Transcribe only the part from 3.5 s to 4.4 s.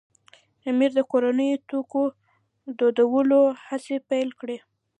هڅې پیل